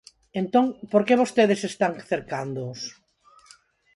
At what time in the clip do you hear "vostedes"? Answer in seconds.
1.21-1.61